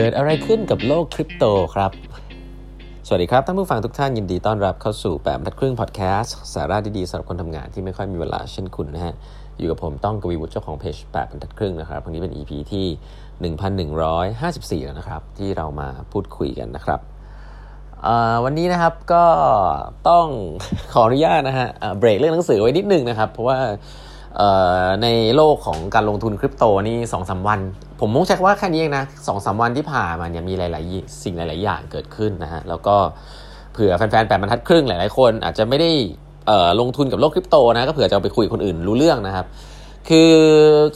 [0.00, 1.44] เกิดอะไรขึ้นกับโลกคริปโต
[1.74, 1.92] ครับ
[3.06, 9.14] สวัสดีครับท่านผู้ฟังทุกท่านยินดีต้อนรับเข้าสู่แปดทัดครึ่งพอดแคสต์สาระดีๆสำหรับคนทำงานที่ไม่ค่อยมีเวลาเช่นคุณนะฮะ
[9.58, 12.86] อยู่กับผมต้องกวีวุฒิเจ้าของเพจแปดทัดครึ่งนะครับวันนี้เป็น EP ที่
[14.80, 17.00] 1154 แล้วนะครับ ที่เรามาพูดคุยกันนะครับ
[18.44, 19.24] วันนี้นะครับก็
[20.08, 20.26] ต้อง
[20.92, 21.68] ขออนุญาตนะฮะ
[21.98, 23.58] เบรกเรื่องหนังสือไว้นิดนึงนะครับ เพราะว่า
[25.02, 27.60] ในโลกของการลงทุนคริปโตนี่สองสาวัน
[28.00, 32.96] ผมมุ่งใช้ว่าแค่นี้เองนะสองสาวันที่ผ่านมาเนี่ยมีหลาย ๆ สิ่งหลาย ๆ อย่างเกิดขึ้นนะฮะแล้วก็
[33.72, 35.90] เผื่อแฟนๆแปดบรรทัดครึ่งหลาย ๆ คน อาจจะไม่ได้
[36.80, 39.46] ลงทุนกับโลกคริปโตนะก็เผื่อจะไปคุยคนอื่นรู้เรื่องนะครับ
[40.08, 40.32] คือ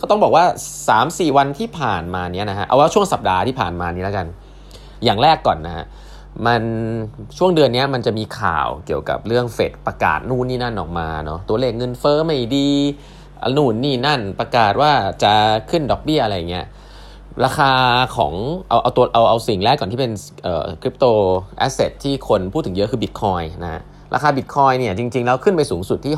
[0.00, 0.44] ก็ต้องบอกว่า
[0.90, 4.26] 3-4 วันที่ผ่านมาเนี้ยนะฮะเอาว่าช่วงสัปดาห์ที่ผ่านมานี้แล้วกัน
[5.04, 5.84] อย่างแรกก่อนนะฮะ
[6.46, 6.62] มัน
[7.38, 12.70] ช่วงเดือนนี้มันจะมีข่าวเกี่ยวกับเรื่องเฟดประกาศนู่นนี่นั่นออกมาเนาะตัวเลขเงินเฟอ้อไม่ดี
[13.44, 14.92] อนู่นนี่นั่นประกาศว่า
[15.22, 15.32] จะ
[15.70, 16.66] ขึ้นดอกเบี้ยอะไรเงี้ย
[17.44, 17.70] ราคา
[18.16, 18.32] ของ
[18.68, 21.04] เอาเอาตัวเอาเอาสิ่งแรกก่อนที่เป็นเอ่อคริปโต
[21.58, 23.82] แอสเซทที่คนพูดถึงเยอะคือบิตคอยนะ
[24.14, 26.14] ราคาบิตคอยเนี่ยจริงๆ แล้วขึ้นไปสูงสุดที่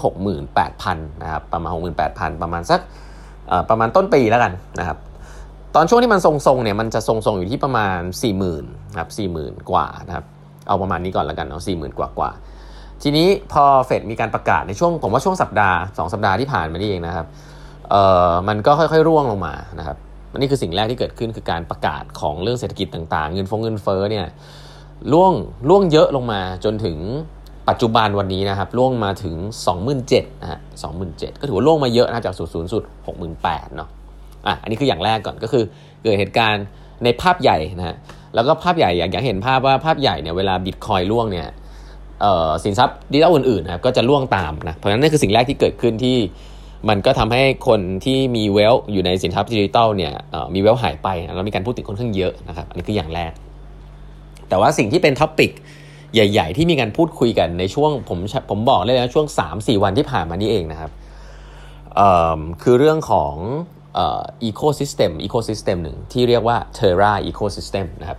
[0.61, 1.73] 68,000นะครับประมาณ
[2.09, 2.81] 68,000 ประมาณสัก
[3.71, 4.99] ประมาณต้นปีแล้วกันนะครับ
[5.75, 7.99] ตอนช่วงที่มันทรงๆเนี่ยมันจะทรงๆอยู่ที่ประมาณ
[8.43, 10.25] 40,000นะครับ40,000 กว่านะครับ
[10.69, 12.31] เอาประมาณนี้ก่อนแล้วกันเนาะ40,000 กว่ากว่า
[13.03, 17.27] ทีนี้พอเฟดมีการประกาศในช่วงผมว่าช่วงสัปดาห์ 2 สัปดาห์ที่ผ่านมานี่เองนะครับ
[17.91, 19.97] เอ่อมันก็ค่อยๆร่วงลงมานะครับ
[20.39, 24.27] นี่คือสิ่งแรกที่เกิดขึ้นคือการประกาศของเรื่องเศรษฐกิจต่างๆ เงินฟงเงินเฟ้อเนี่ย
[25.13, 25.33] ร่วง
[25.69, 26.99] ร่วงเยอะลงมาจนถึง
[27.69, 29.37] ปัจจุบันวันนี้นะครับร่วงมาถึง
[29.91, 30.59] 27,000นะฮะ
[31.01, 32.83] 27,000 ก็ถือว่าร่วงมาเยอะนะจากสูงสุด
[33.29, 33.89] 68,000เนาะ
[34.47, 35.65] อะอันนี้คืออย่างแรกก่อนก็คือ
[36.03, 36.65] เกิดเหตุการณ์
[37.05, 37.97] ในภาพใหญ่นะฮะ
[38.35, 41.49] แล้วก็ภาพใหญ่อยากอยากเห็นภาพว่าภาพใหญ่เนี่ยเวลาบิตคอยร่วงเนี่ย
[42.65, 46.17] สินทรัพย์ดิจิทัลอื่นๆนะครับก็จะร่วงตามนะเพราะฉะนั้นนี่คือสิ่งแรกที่เกิดขึ้นที่
[46.89, 50.13] มันก็ทำให้คนที่มี wealth อยู่ในสินทรัพย์ดิจิทัลเนี่ย
[50.55, 53.33] มี wealth หายไปแล้วมีการพูดถึงค่อนข้างเยอะนะครับอันนี้คืออย่างแรก
[54.49, 55.51] แต่ว่าสิ่งที่เป็น topic
[56.15, 58.19] ใหญ่ ๆ ที่มีการพูดคุยกันในช่วงผม
[58.51, 60.91] ผมบอกเลยนะช่วง 3-4 วันที่ผ่านมานี้เองนะครับ
[62.63, 63.35] คือเรื่องของ
[63.99, 68.19] ecosystem ecosystem หนึ่งที่เรียกว่า Terra Ecosystem นะครับ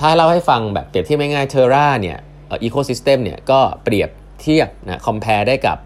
[0.00, 2.18] ถ้าเล่าให้ฟังแบบเปรียบเทียบง่ายๆ Terra เนี่ย
[2.62, 4.10] ecosystem เนี่ยก็เปรียบ
[4.40, 5.78] เทียบนะ compare ได้กับ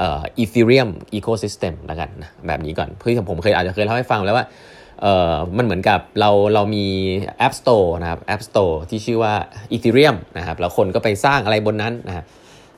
[0.00, 4.46] Ethereum ecosystem แล้วกันนะแบบนี้ก่อนเพื่อผมเคยอาจจะเคยเล่าให้ฟังแล้วว่า
[5.02, 6.86] เออมันเหมือนกับเราเรามี
[7.46, 9.34] App Store นะครับ App Store ที่ชื่อว่า
[9.74, 12.24] Ethereum นะครับแล้วคนก็ไปสร้างอะไรบนนั้นนะครับ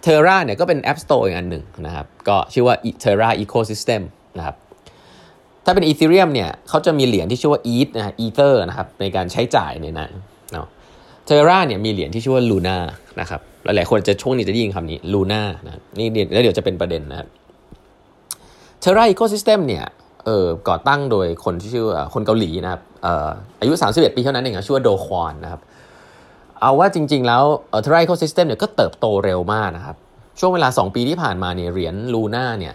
[0.03, 4.03] Terra เนี่ยก็เป็น App Store อีกอันหนึ่งนะครับก็ชื่อว่า Terra Ecosystem
[4.39, 4.57] นะครับ
[5.65, 10.11] ถ้าเป็น Ethereum เนี่ยเขาจะมีเหรียญที่ชื่อว่า ETH นะฮะ Ether นะครับในการใช้จ่ายในนั้น
[10.53, 10.67] เนาะ
[11.27, 12.77] Terra เนี่ยมีเหรียญที่ชื่อว่า Luna
[13.21, 17.29] นะครับหลายๆคนจะช่วงนี้จะได้ยินคำนี้ Luna นะนี่แล้วเดี๋ยวจะเป็นประเด็นนะครับ
[18.81, 19.85] Terra ecosystem เนี่ย
[20.25, 23.29] เออก่อตั้งโดยคนที่ชื่อคนเกาหลีนะครับเอ่อ
[23.61, 25.61] อายุ 31 ปีเท่านั้นเองชื่อว่า Do Kwon นะครับ
[26.61, 27.43] เอาว่าจริง ๆ แล้ว
[27.83, 29.97] Terra ecosystem เนี่ยก็เติบโตเร็วมากนะครับ
[30.41, 32.75] ช่วงเวลา 2 ปีที่ผ่านมาเนี่ยเหรียญลูน่าเนี่ย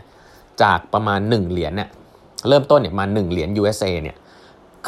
[0.61, 1.89] จากประมาณ 1 เหรียญเนี่ย
[2.47, 4.15] เริ่มต้นเนี่ยมา 1 เหรียญ USA เนี่ย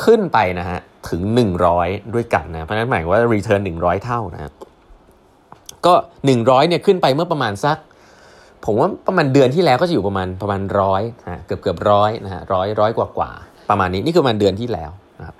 [0.04, 1.22] ขึ้นไปนะฮะถึง
[1.68, 4.52] 100 ด้วยกันนะเพราะนั้นหมายว่า return 100 เท่านะ
[5.86, 5.94] ก็
[6.32, 7.78] 100เนี่ยขึ้นไปเมื่อประมาณสัก
[8.66, 13.32] ผมว่าประมาณเดือนที่แล้วก็จะอยู่ประมาณประมาณร้อยนะเกือบเกือบร้อยนะฮะร้อยร้อยกว่ากว่า
[13.70, 15.36] ประมาณนี้นี่คือประมาณเดือนที่แล้วนะครับ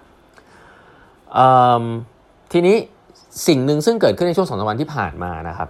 [2.52, 2.76] ทีนี้
[3.48, 5.70] สิ่งหนึ่งซึ่งเกิดขึ้นในช่วงสองสวันที่ผ่านมานะครับ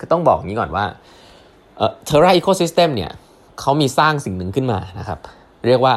[0.00, 0.84] ก็ต้องบอกงี้ก่อนว่า
[2.04, 3.10] เทอร์ราอีโคซิสเต็มเนี่ย
[3.60, 5.18] เขามีสร้างสิ่งหนึ่งขึ้นมานะครับ
[5.66, 5.94] เรียกว่า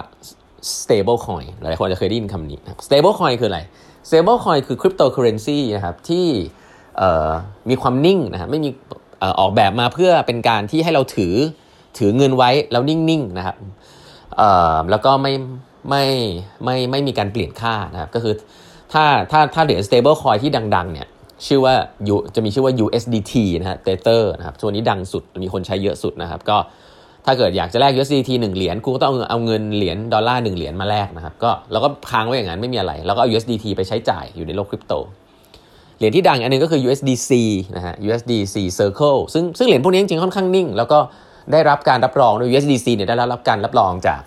[0.81, 3.59] stable coin หลายคนจะเคยได้ยินคำนี้ stable coin คืออะไร
[4.07, 6.27] stable coin คือ cryptocurrency นะครับที่
[7.69, 8.69] มีความนิ่งนะครับไม่มี
[9.39, 11.33] ออกแบบมาเพื่อเป็นการที่ให้เราถือ
[11.97, 13.55] ถือเงินไว้แล้วนิ่งๆนะครับ
[14.89, 15.33] แล้วก็ไม่
[15.89, 16.03] ไม่
[16.63, 18.33] ไม่ไม่มีการเปลี่ยนค่านะครับก็คือ
[18.93, 21.07] ถ้าถ้าถ้าเหรียญ stable coin ที่ดังๆเนี่ย
[21.47, 21.73] ชื่อว่า
[22.35, 26.57] จะมีชื่อว่า USDT นะฮะ Tether นะครับตัวนี้ดังสุดมีคนใช้เยอะสุดนะครับก็
[27.25, 34.93] ถ้าเกิดอยากจะแลก USDT 1เหรียญคุณก็ต้องเอาเงินเหรียญดอลลาร์1เหรียญมาแลกนะครับก็เราก็ค้างไว้อย่างนั้นไม่มีอะไร แล้วก็เอา USDT ไปใช้จ่ายอยู่ในโลกคริปโต
[35.97, 37.31] เหรียญที่ดังอันนึงก็คือ USDC
[37.75, 40.99] นะฮะ USDC Circle ซึ่งซึ่งเหรียญพวกนี้จริงๆค่อนข้างนิ่ง แล้วก็
[41.51, 44.21] ได้รับการรับรองโดย USDC เนี่ยได้รับการรับรองจาก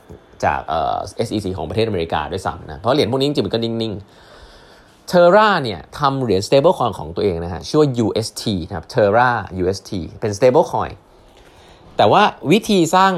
[0.44, 0.96] จากเอ่อ
[1.26, 9.30] SEC ของประเทศอเมริกาด้วยซ้ำนะเพราะเหรียญพวกนี้จริงๆมันก็นิ่งๆ Terra เนี่ยทำเหรียญ stable coin ของตัวเองนะฮะชื่อว่า UST นะครับ Terra
[9.62, 9.90] UST
[10.20, 10.94] เป็น stable coin
[11.98, 12.22] แต่ว่า
[12.52, 13.14] วิธีสร้าง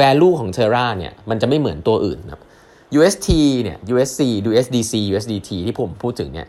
[0.00, 2.42] value ของ Terra เนี่ยมันจะไม่เหมือนตัวอื่นครับ
[2.98, 3.28] UST
[3.62, 4.20] เนี่ย USC
[4.50, 6.48] USDC USDT ที่ผมพูดถึงเนี่ย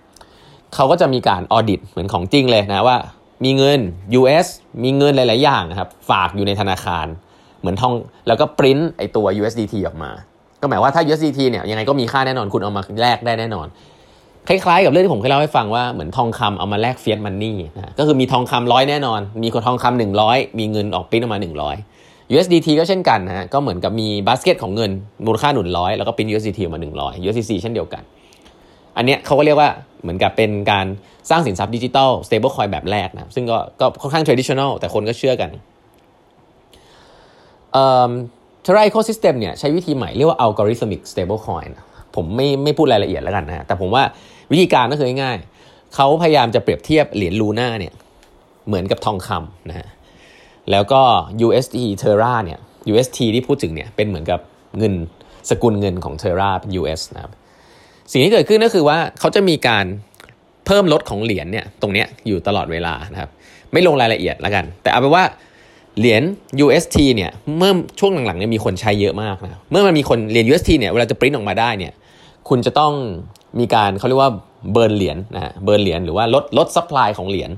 [0.74, 2.98] เขาก็จะมีการออดิตเหมือนของจริงเลยนะว่า
[3.44, 3.80] มีเงิน
[4.20, 4.48] US
[4.84, 7.08] มีเงินหลาย ๆ อย่างนะครับ ฝากอยู่ในธนาคาร
[7.60, 7.94] เหมือนทอง
[8.28, 10.12] แล้วก็ปริ้นไอตัว USDT ออกมา
[10.62, 13.68] ก็หมายว่าถ้า USDT เนี่ยยังไงก็มีค่าแน่นอนคุณเอามาแลกได้แน่นอน
[14.48, 21.76] คล้ายๆ กับเรื่องที่ผมเคยเล่าให้ฟังว่าเหมือนทองคำเอามาแลกเฟียสมันนี่นะก็คือมีทองคำร้อยแน่นอน มีคนทองคำหนึ่งร้อยมีเงินออกปิ้นออกมาหนึ่งร้อย
[22.34, 24.92] USDT ก็เช่นกันนะฮะก็เหมือนกับมีบาสเกตของเงิน
[25.26, 28.04] มูลค่าหนุนร้อยแล้วก็ปิ้น USDT ออกมาหนึ่งร้อย USDC เช่นเดียวกัน
[28.98, 29.70] อันเนี้ยเขาก็เรียกว่า
[30.02, 30.86] เหมือนกับเป็นการ
[31.30, 35.50] สร้างสินทรัพย์ดิจิตอล stable coin แบบแรกนะซึ่งก็ก็ค่อนข้าง traditional แต่คนก็เชื่อกัน
[37.74, 38.12] เอ่อ
[38.66, 41.70] Terra Ecosystem เนี่ยใช้วิธีใหม่เรียกว่า algorithmic stable coin
[42.16, 44.04] ผมไม่ไม่พูดรายละเอียดแล้วกันนะแต่ผมว่า
[44.52, 47.94] วิธีการก็คือง่ายๆเขาพยายามจะเปรียบเทียบเหรียญลูน่าเนี่ย
[48.68, 49.88] เหมือนกับทองคำนะฮะ
[50.72, 51.02] แล้วก็
[51.48, 52.60] USD Terra เนี่ย
[52.92, 54.40] UST ที่พูดถึงเนี่ยเป็นเหมือนกับ
[54.78, 54.94] เงิน
[55.50, 57.32] สกุลเงินของ Terra เป็น US นะครับ
[58.12, 59.86] สิ่งที่เกิดขึ้นก็คือว่าเขาจะมีการ
[60.66, 63.30] เพิ่มลดของเหรียญเนี่ยตรงเนี้ยอยู่ตลอดเวลานะครับ
[63.72, 65.24] ไม่ลงรายละเอียดแล้วกัน แต่เอาเป็นว่า
[66.00, 66.24] เหรียญ
[66.66, 71.94] UST เนี่ยเมื่อช่วงหลังๆเนี่ยมีคนใช้เยอะมากนะเมื่อมันมีคนเหรียญ UST เนี่ยเวลาจะปริ้นออกมาได้เนี่ย
[72.50, 72.94] คุณจะต้อง
[73.60, 74.32] มีการเขาเรียกว่า
[74.72, 77.52] burn เหรียญนะฮะ burn เหรียญหรือว่าลดลด supply ของเหรียญ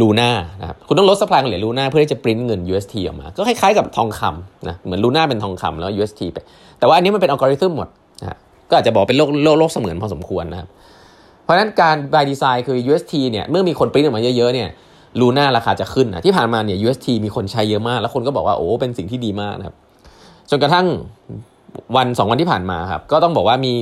[0.00, 6.38] Luna นะครับคุณต้องลด supply ของเหรียญ Luna เพื่อที่จะปริ้นเงิน UST ออกมา ก็คล้ายๆกับทองคำนะเหมือน Luna เป็นทองคำแล้ว UST ไป
[6.78, 7.88] แต่ว่าอันนี้มันเป็นอัลกอริทึมหมด
[8.20, 8.38] นะ
[8.70, 10.68] ก็อาจจะบอกเป็นโลกโลกโลกเสมือนพอสมควรนะครับ
[11.44, 14.68] เพราะฉะนั้นการ by design คือ UST เนี่ยเมื่อมีคนปริ้นออกมาเยอะๆเนี่ย
[15.20, 19.74] ลูน่าราคาจะขึ้นนะที่ผ่านมาเนี่ย UST มีคนใช้เยอะมาก แล้วคนก็บอกว่าโอ้เป็นสิ่งที่ดีมากนะครับ
[20.50, 20.86] จนกระทั่ง
[21.96, 23.72] วันสองวันที่ผ่านมาครับ ก็ต้องบอกว่ามี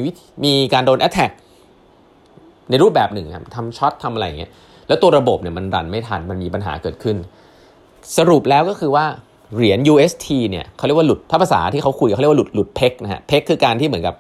[0.44, 1.32] มีการโดน attack
[2.70, 4.50] ในรูปแบบหนึ่งครับทำช็อตทำอะไรอย่างเงี้ย
[4.88, 7.16] แล้วตัวระบบเนี่ยมันรันไม่ทันมันมีปัญหาเกิดขึ้น
[8.16, 9.06] สรุปแล้วก็คือว่า
[9.54, 14.14] เหรียญ UST เนี่ยเขาเรียกว่าหลุดถ้าภาษาที่เขาคุยเขาเรียกว่าหลุดหลุด peg นะฮะ peg คือการที่เหมือนกับ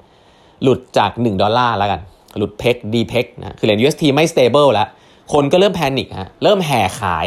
[0.62, 2.00] หลุดจาก 1 ดอลลาร์แล้วกัน
[2.38, 4.88] หลุด peg depeg นะคือเหรียญ UST ไม่ stable แล้ว
[5.32, 7.26] คนก็เริ่ม panic ฮะเริ่มแห่ขาย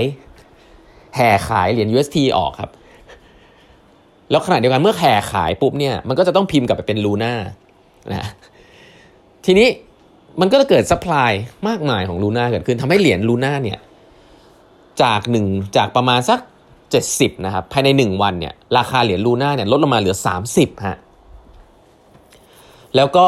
[1.15, 2.69] แห่ขายเหรียญ UST ออกครับ
[4.29, 7.33] แล้วขณะเดียวกันเมื่อแห่ขายปุ๊บเนี่ยมันก็จะต้องพิมพ์กลับไปเป็น Luna
[8.13, 8.29] นะ
[9.45, 9.67] ทีนี้
[10.41, 11.31] มันก็จะเกิด supply
[11.67, 13.79] มากมายของ Luna เกิดขึ้นทำให้เหรียญ Luna เนี่ย
[15.03, 15.45] จากหนึ่ง
[15.77, 16.39] จากประมาณสัก
[16.89, 20.15] 70นะครับภายใน 1 วันเนี่ยราคาเหรียญลูน่าเนี่ยลดลงมาเหลือ
[20.51, 20.97] 30ฮะ
[22.95, 23.25] แล้วก็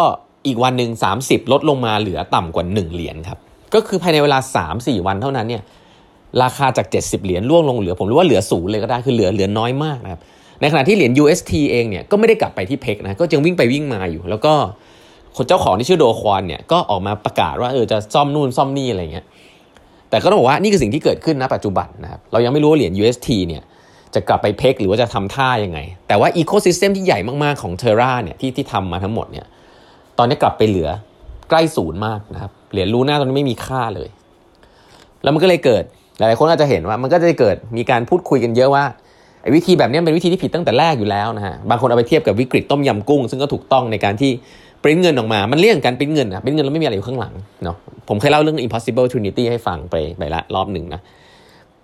[0.47, 3.39] อีกวันหนึ่ง30 ลดลงมาเหลือต่ำกว่า 1 เหรียญครับ
[3.73, 4.39] ก็คือภายในเวลา
[4.71, 5.63] 3-4 วันเท่านั้นเนี่ย
[6.43, 10.21] ราคาจาก 70 เหรียญร่วงลงเหลือผมรู้ว่าเหลือศูนย์เลยก็ได้คือเหลือเหลือน้อยมากนะครับ
[10.61, 14.53] ในขณะที่เหรียญ UST เองเนี่ยก็ไม่ได้กลับไปที่เพกนะก็ยังวิ่งไปวิ่งมาอยู่ แล้วก็
[15.35, 19.25] คนเจ้าของที่ชื่อโดควอนเนี่ยก็ออกมาประกาศว่าเออจะซ่อมนู่นซ่อมนี่อะไรเงี้ย
[20.09, 23.63] แต่ก็ต้องบอกว่านี่คือสิ่งที่เกิดขึ้นณปัจจุบันนะครับเรายังไม่รู้ว่าเหรียญ UST เนี่ย
[24.15, 29.45] จะกลับไปเพกหรือว่าจะทำท่ายังไง แต่ว่าอีโคซิสเต็มที่ใหญ่มากๆของ Terra เนี่ยที่ที่ทำมาทั้งหมดเนี่ย
[30.17, 30.89] ตอนนี้กลับไปเหลือ
[31.49, 34.09] ใกล้ศูนย์มากนะครับเหรียญลูน่าตอนนี้ไม่มีค่าเลย
[35.23, 35.83] แล้วมันก็เลยเกิด
[36.17, 38.83] หลายๆคนอาจจะเห็นว่ามันก็จะเกิดมีการพูดคุยกันเยอะว่า
[39.41, 44.31] ไอ้วิธีแบบนี้เป็นวิธีที่ผิดตั้งแต่แรกอยู่แล้วนะฮะบางคนเอาไปเทียบกับวิกฤตต้มยำกุ้ง ซึ่งก็ถูกต้องในการที่
[44.83, 47.33] ปริ้นเงินออกมา มันเลี่ยงการปริ้นเงินนะปริ้นเงินแล้วไม่มีอะไรอยู่ข้างหลัง
[47.63, 47.75] เนาะ
[48.09, 51.01] ผมเคยเล่าเรื่อง impossible trinity ให้ฟังไปไปละรอบหนึ่งนะ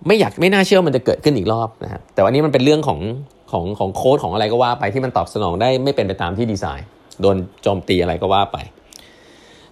[0.06, 2.98] ไม่อยากไม่น่าเชื่อมันจะเกิดขึ้นอีกรอบนะฮะแต่วันนี้มันเป็นเรื่องของ
[3.52, 6.86] ของของโค้ดของอะไรก็ว่าไปที่มันตอบสนองได้ไม่เป็นไปตามที่ดีไซน์
[7.20, 8.56] โดนโจมตีอะไรก็ว่าไป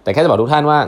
[0.03, 0.79] แต่แค่จะบอกทุกท่านว่า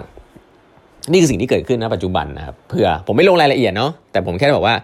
[1.12, 4.76] นี่คือสิ่งที่เกิดขึ้นนะปัจจุบันนะครับเผื่อผมไม่ลงรายละเอียดเนาะแต่ผมแค่บอกว่า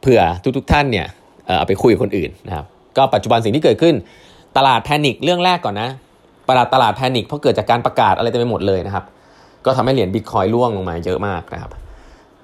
[0.00, 0.20] เผื่อ
[0.56, 1.06] ทุกๆท่านเนี่ย
[1.46, 2.66] เอาไปคุยกับคนอื่นนะครับ
[2.96, 3.94] ก็ปัจจุบันสิ่งที่เกิดขึ้น
[4.56, 5.88] ตลาดแพนิคเรื่องแรกก่อนนะ
[6.48, 9.04] ตลาดตลาด panic เพราะเกิดจากการประกาศอะไรเต็มไปหมดเลยนะครับ
[9.64, 11.70] ก็ทำให้เหรียญบิตคอยร่วงลงมาเยอะมากนะครับ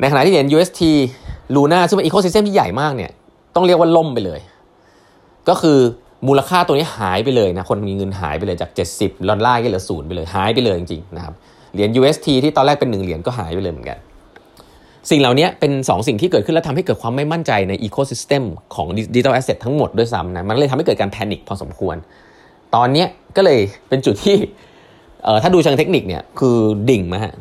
[0.00, 0.80] ในขณะที่เหรียญ UST
[1.54, 3.10] Luna ซึ่งเป็น ecosystem ที่ใหญ่มากเนี่ย
[3.54, 4.40] ต้องเรียกว่าล่มไปเลย
[5.48, 5.78] ก็คือ
[6.28, 11.34] มูลค่าตัวนี้หายไปเลยนะ คนมีเงินหายไปเลยจาก 70 ดอลลาร์ก็เหลือศูนย์ไปเลย หายไปเลยจริงๆนะครับ
[11.74, 13.98] เหรียญ UST ที่ตอนแรกเป็น 1 เหรียญก็หายไปเลยเหมือนกัน
[15.10, 18.42] สิ่งเหล่านี้เป็น 2 สิ่งที่เกิดขึ้นแล้วทำให้เกิดความไม่มั่นใจใน ecosystem
[18.74, 21.96] ของ digital asset ทั้งหมดด้วยซ้ำนะมันเลยทำให้เกิดการ panic พอสมควร
[22.74, 23.04] ตอนนี้
[23.36, 23.58] ก็เลย
[23.88, 24.36] เป็นจุดที่
[25.24, 26.56] เอ่อถ้าดูเชิงเทคนิคเนี่ยคือ
[26.90, 27.34] ดิ่งมาฮะ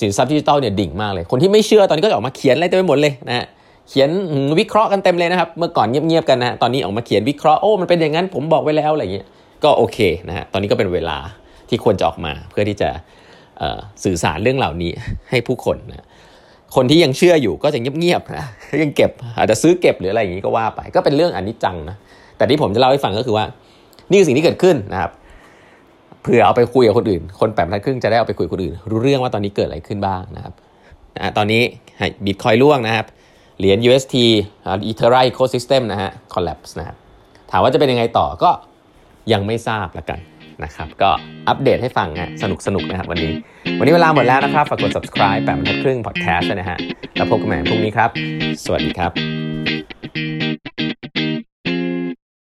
[0.00, 3.46] สินทรัพย์ดิจิตอลเนี่ยดิ่งมากเลย คนที่ไม่เชื่อตอนนี้ก็จะออกมาเขียนอะไรเต็มไปหมดเลยนะฮะ
[3.88, 4.10] เขียน
[4.58, 9.26] วิเคราะห์กันเต็มเลยนะครับ เมื่อก่อนเงียบๆกันนะตอนนี้ออกมาเขียนวิเคราะห์โอ้มันเป็นอย่างนั้นผมบอกไว้แล้วอะไรเงี้ย
[9.64, 11.16] ก็โอเคนะฮะตอนนี้ก็เป็นเวลา
[11.68, 12.88] ที่ควรจะออกมาเพื่อที่จะ
[14.04, 14.90] สื่อสารเรื่องเหล่านี้
[15.30, 16.06] ให้ผู้คนนะ
[16.74, 18.46] คนที่ยังเชื่ออยู่ก็จะเงียบๆนะ
[18.82, 21.96] ยังเก็บอาจจะซื้อเก็บหรืออะไรอย่างนี้ก็ว่าไป ก็เป็นเรื่องอนิจจังนะ
[22.36, 23.44] แต่ที่ผมจะเล่าให้ฟังก็คือว่า
[24.10, 25.10] นี่คือสิ่งที่เกิดขึ้นนะครับ
[26.22, 30.54] เผื่อเอาไปคุยกับคนอื่น คนแปดบรรทัดครึ่งจะได้เอาไปคุยกับคนอื่น รู้เรื่องว่าตอนนี้เกิดอะไรขึ้นบ้างนะครับ
[31.16, 31.62] นะตอนนี้
[32.24, 33.06] บิตคอยล่วงนะครับ
[33.58, 34.14] เหรียญ UST
[34.66, 36.96] Terra ecosystem นะฮะ collapse นะครับ
[37.50, 38.50] ถามว่าจะเป็นยังไงต่อก็
[39.32, 40.18] ยังไม่ทราบละกัน
[40.64, 41.10] นะครับ ก็
[41.48, 43.32] อัปเดตให้ฟังฮะสนุกสนุกนะครับวันนี้
[43.78, 46.78] วันนี้เวลาหมดแล้วนะครับ ฝากกด subscribe แปดบรรทัดครึ่ง podcast นะฮะ
[47.16, 48.10] แล้วพบกันใหม่พรุ่งนี้ครับ
[48.64, 49.12] สวัสดีครับ